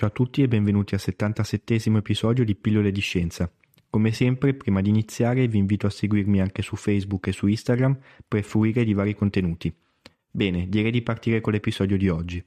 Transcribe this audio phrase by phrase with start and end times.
[0.00, 3.52] Ciao a tutti e benvenuti al 77 episodio di Pillole di Scienza.
[3.90, 7.98] Come sempre, prima di iniziare vi invito a seguirmi anche su Facebook e su Instagram
[8.26, 9.70] per fruire di vari contenuti.
[10.30, 12.42] Bene, direi di partire con l'episodio di oggi.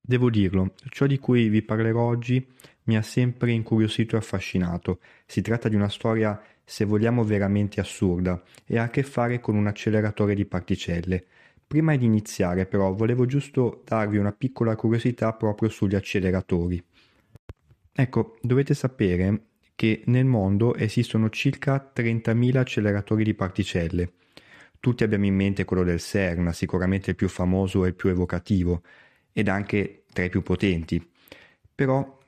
[0.00, 2.46] Devo dirlo, ciò di cui vi parlerò oggi
[2.84, 5.00] mi ha sempre incuriosito e affascinato.
[5.26, 9.54] Si tratta di una storia, se vogliamo, veramente assurda e ha a che fare con
[9.54, 11.26] un acceleratore di particelle.
[11.66, 16.82] Prima di iniziare però volevo giusto darvi una piccola curiosità proprio sugli acceleratori.
[17.92, 24.12] Ecco, dovete sapere che nel mondo esistono circa 30.000 acceleratori di particelle.
[24.78, 28.82] Tutti abbiamo in mente quello del CERN, sicuramente il più famoso e il più evocativo,
[29.32, 31.04] ed anche tra i più potenti.
[31.74, 32.18] Però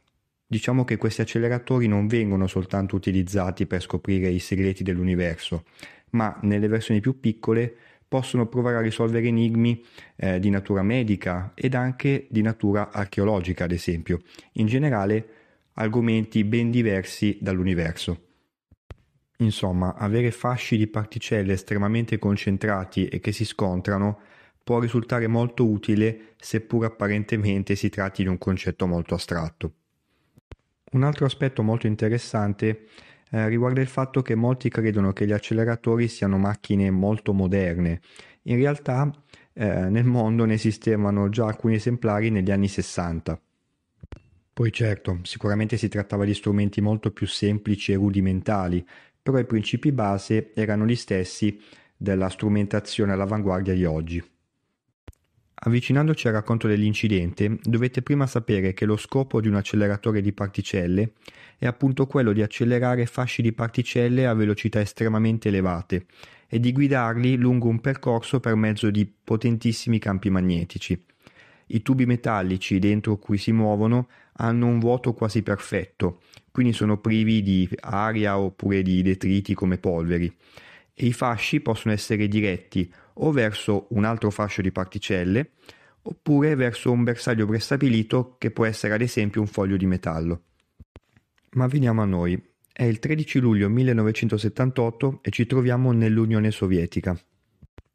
[0.47, 5.65] diciamo che questi acceleratori non vengono soltanto utilizzati per scoprire i segreti dell'universo,
[6.11, 7.77] ma nelle versioni più piccole
[8.09, 9.85] possono provare a risolvere enigmi
[10.17, 14.23] eh, di natura medica ed anche di natura archeologica, ad esempio.
[14.53, 15.29] In generale,
[15.75, 18.23] argomenti ben diversi dall'universo.
[19.41, 24.21] Insomma, avere fasci di particelle estremamente concentrati e che si scontrano
[24.65, 29.73] può risultare molto utile seppur apparentemente si tratti di un concetto molto astratto.
[30.93, 32.87] Un altro aspetto molto interessante
[33.31, 38.01] eh, riguarda il fatto che molti credono che gli acceleratori siano macchine molto moderne.
[38.43, 39.11] In realtà
[39.53, 43.41] eh, nel mondo ne esistevano già alcuni esemplari negli anni 60.
[44.53, 48.85] Poi certo, sicuramente si trattava di strumenti molto più semplici e rudimentali,
[49.23, 51.61] però i principi base erano gli stessi
[51.97, 54.25] della strumentazione all'avanguardia di oggi.
[55.61, 61.15] Avvicinandoci al racconto dell'incidente, dovete prima sapere che lo scopo di un acceleratore di particelle
[61.59, 66.07] è appunto quello di accelerare fasci di particelle a velocità estremamente elevate
[66.47, 71.05] e di guidarli lungo un percorso per mezzo di potentissimi campi magnetici.
[71.71, 76.21] I tubi metallici dentro cui si muovono hanno un vuoto quasi perfetto,
[76.53, 80.33] quindi sono privi di aria oppure di detriti come polveri,
[80.95, 82.91] e i fasci possono essere diretti
[83.21, 85.53] o verso un altro fascio di particelle
[86.03, 90.43] oppure verso un bersaglio prestabilito che può essere ad esempio un foglio di metallo.
[91.53, 92.41] Ma veniamo a noi.
[92.73, 97.19] È il 13 luglio 1978 e ci troviamo nell'Unione Sovietica.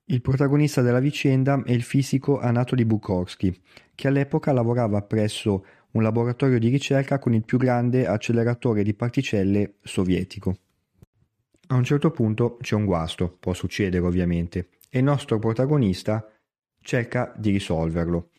[0.06, 3.58] Il protagonista della vicenda è il fisico Anatoly Bukovsky,
[3.96, 9.76] che all'epoca lavorava presso un laboratorio di ricerca con il più grande acceleratore di particelle
[9.82, 10.58] sovietico.
[11.68, 16.24] A un certo punto c'è un guasto, può succedere ovviamente, e il nostro protagonista
[16.80, 18.30] cerca di risolverlo.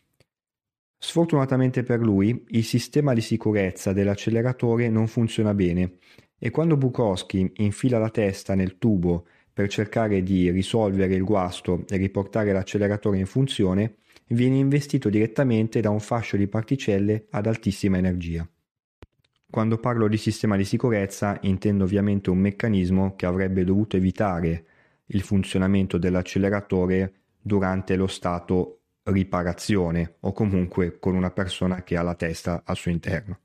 [0.97, 5.97] Sfortunatamente per lui, il sistema di sicurezza dell'acceleratore non funziona bene
[6.39, 11.97] e quando Bukowski infila la testa nel tubo per cercare di risolvere il guasto e
[11.97, 18.49] riportare l'acceleratore in funzione, viene investito direttamente da un fascio di particelle ad altissima energia.
[19.49, 24.65] Quando parlo di sistema di sicurezza intendo ovviamente un meccanismo che avrebbe dovuto evitare
[25.07, 32.15] il funzionamento dell'acceleratore durante lo stato riparazione o comunque con una persona che ha la
[32.15, 33.39] testa al suo interno.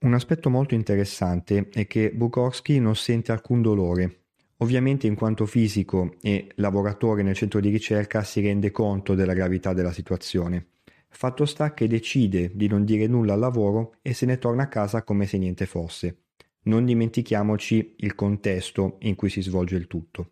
[0.00, 4.18] Un aspetto molto interessante è che Bukowski non sente alcun dolore.
[4.58, 9.72] Ovviamente in quanto fisico e lavoratore nel centro di ricerca si rende conto della gravità
[9.72, 10.66] della situazione.
[11.08, 14.68] Fatto sta che decide di non dire nulla al lavoro e se ne torna a
[14.68, 16.22] casa come se niente fosse.
[16.62, 20.30] Non dimentichiamoci il contesto in cui si svolge il tutto.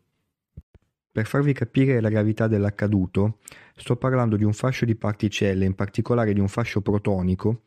[1.13, 3.39] Per farvi capire la gravità dell'accaduto,
[3.75, 7.63] sto parlando di un fascio di particelle, in particolare di un fascio protonico,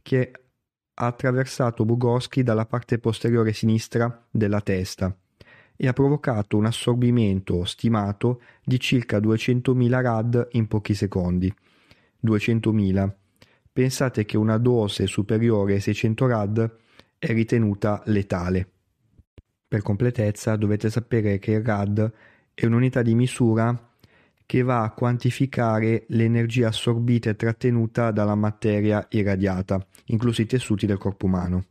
[0.00, 0.30] che
[0.94, 5.14] ha attraversato Bugoschi dalla parte posteriore sinistra della testa
[5.76, 11.54] e ha provocato un assorbimento stimato di circa 200.000 rad in pochi secondi.
[12.24, 13.12] 200.000.
[13.70, 16.76] Pensate che una dose superiore ai 600 rad
[17.18, 18.70] è ritenuta letale.
[19.68, 22.12] Per completezza dovete sapere che il RAD
[22.58, 23.92] è un'unità di misura
[24.46, 30.96] che va a quantificare l'energia assorbita e trattenuta dalla materia irradiata, inclusi i tessuti del
[30.96, 31.66] corpo umano.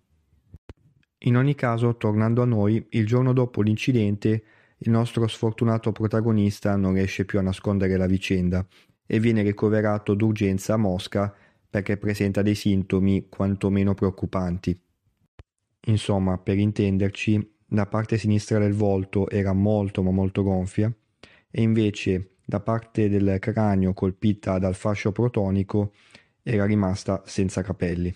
[1.19, 4.43] In ogni caso, tornando a noi, il giorno dopo l'incidente,
[4.77, 8.63] il nostro sfortunato protagonista non riesce più a nascondere la vicenda
[9.07, 11.33] e viene ricoverato d'urgenza a Mosca
[11.67, 14.79] perché presenta dei sintomi quantomeno preoccupanti.
[15.87, 20.93] Insomma, per intenderci, la parte sinistra del volto era molto ma molto gonfia
[21.49, 25.93] e invece da parte del cranio colpita dal fascio protonico
[26.43, 28.15] era rimasta senza capelli.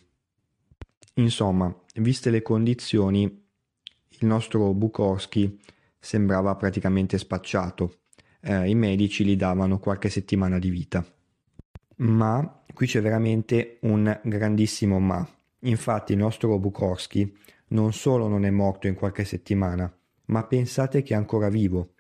[1.16, 5.60] Insomma, viste le condizioni, il nostro Bukowski
[5.98, 8.02] sembrava praticamente spacciato.
[8.42, 11.06] Eh, I medici gli davano qualche settimana di vita.
[11.98, 15.28] Ma qui c'è veramente un grandissimo ma.
[15.64, 17.36] Infatti il nostro Bukowski
[17.70, 19.92] non solo non è morto in qualche settimana,
[20.26, 21.94] ma pensate che è ancora vivo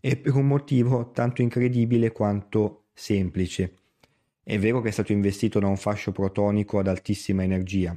[0.00, 3.74] e per un motivo tanto incredibile quanto semplice.
[4.42, 7.96] È vero che è stato investito da un fascio protonico ad altissima energia,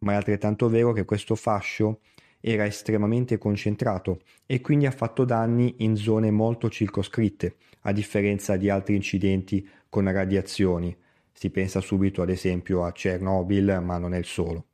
[0.00, 2.00] ma è altrettanto vero che questo fascio
[2.40, 8.70] era estremamente concentrato e quindi ha fatto danni in zone molto circoscritte, a differenza di
[8.70, 10.96] altri incidenti con radiazioni.
[11.32, 14.66] Si pensa subito ad esempio a Chernobyl, ma non è il solo.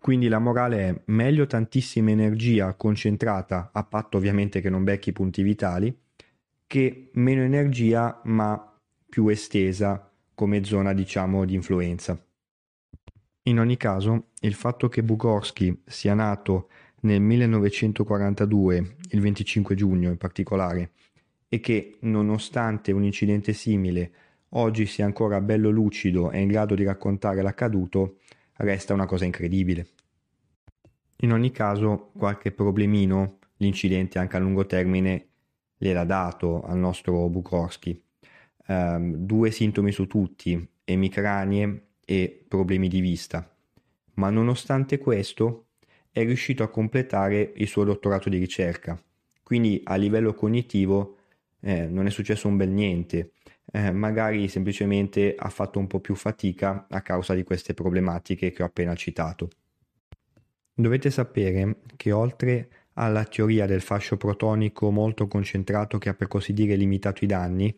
[0.00, 5.42] Quindi la morale è meglio tantissima energia concentrata, a patto ovviamente che non becchi punti
[5.42, 5.94] vitali,
[6.66, 8.78] che meno energia ma
[9.08, 12.22] più estesa come zona diciamo di influenza.
[13.42, 16.68] In ogni caso, il fatto che Bugorski sia nato
[17.00, 20.92] nel 1942, il 25 giugno in particolare,
[21.48, 24.12] e che nonostante un incidente simile
[24.50, 28.18] oggi sia ancora bello lucido e in grado di raccontare l'accaduto,
[28.58, 29.86] resta una cosa incredibile.
[31.22, 35.26] In ogni caso, qualche problemino l'incidente anche a lungo termine
[35.76, 38.00] gliel'ha dato al nostro Bukowski.
[38.66, 43.50] Um, due sintomi su tutti, emicranie e problemi di vista.
[44.14, 45.66] Ma nonostante questo
[46.10, 49.00] è riuscito a completare il suo dottorato di ricerca.
[49.42, 51.16] Quindi a livello cognitivo
[51.60, 53.32] eh, non è successo un bel niente.
[53.70, 58.62] Eh, magari semplicemente ha fatto un po' più fatica a causa di queste problematiche che
[58.62, 59.50] ho appena citato.
[60.72, 66.52] Dovete sapere che oltre alla teoria del fascio protonico molto concentrato che ha per così
[66.52, 67.76] dire limitato i danni,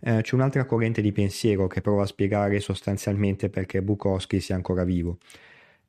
[0.00, 4.84] eh, c'è un'altra corrente di pensiero che prova a spiegare sostanzialmente perché Bukowski sia ancora
[4.84, 5.18] vivo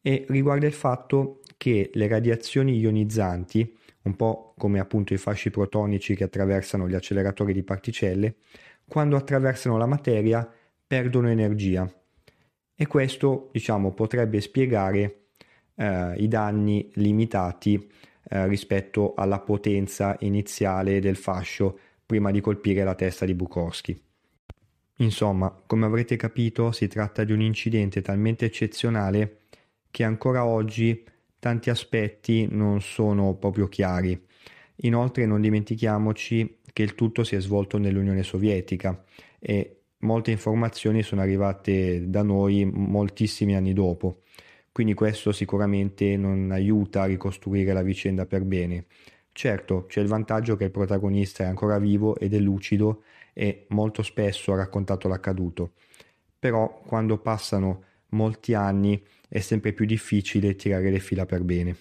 [0.01, 6.15] e riguarda il fatto che le radiazioni ionizzanti, un po' come appunto i fasci protonici
[6.15, 8.35] che attraversano gli acceleratori di particelle,
[8.91, 10.45] quando attraversano la materia
[10.85, 11.89] perdono energia
[12.75, 15.27] e questo diciamo potrebbe spiegare
[15.75, 17.89] eh, i danni limitati
[18.27, 23.97] eh, rispetto alla potenza iniziale del fascio prima di colpire la testa di Bukowski.
[24.97, 29.43] Insomma, come avrete capito, si tratta di un incidente talmente eccezionale
[29.89, 31.01] che ancora oggi
[31.39, 34.21] tanti aspetti non sono proprio chiari.
[34.83, 39.03] Inoltre non dimentichiamoci che il tutto si è svolto nell'Unione Sovietica
[39.39, 44.21] e molte informazioni sono arrivate da noi moltissimi anni dopo
[44.71, 48.85] quindi questo sicuramente non aiuta a ricostruire la vicenda per bene.
[49.33, 54.01] Certo, c'è il vantaggio che il protagonista è ancora vivo ed è lucido e molto
[54.01, 55.73] spesso ha raccontato l'accaduto,
[56.37, 61.75] però quando passano molti anni è sempre più difficile tirare le fila per bene.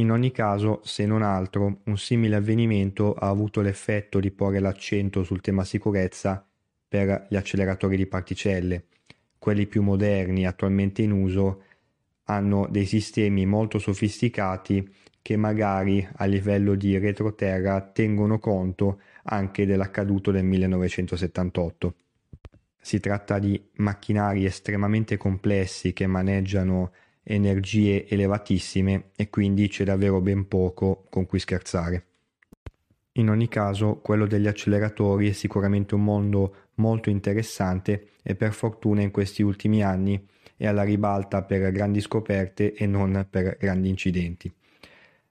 [0.00, 5.24] In ogni caso, se non altro, un simile avvenimento ha avuto l'effetto di porre l'accento
[5.24, 6.42] sul tema sicurezza
[6.88, 8.86] per gli acceleratori di particelle.
[9.38, 11.64] Quelli più moderni attualmente in uso
[12.24, 14.90] hanno dei sistemi molto sofisticati
[15.20, 21.94] che magari a livello di retroterra tengono conto anche dell'accaduto del 1978.
[22.80, 26.90] Si tratta di macchinari estremamente complessi che maneggiano
[27.30, 32.06] energie elevatissime e quindi c'è davvero ben poco con cui scherzare.
[33.14, 39.02] In ogni caso, quello degli acceleratori è sicuramente un mondo molto interessante e per fortuna
[39.02, 40.24] in questi ultimi anni
[40.56, 44.52] è alla ribalta per grandi scoperte e non per grandi incidenti.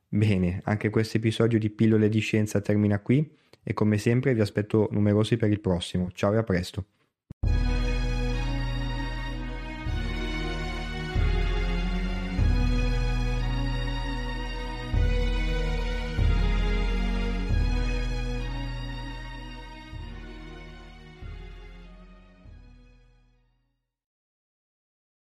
[0.08, 3.30] Bene, anche questo episodio di Pillole di Scienza termina qui
[3.62, 6.10] e come sempre vi aspetto numerosi per il prossimo.
[6.14, 6.86] Ciao e a presto.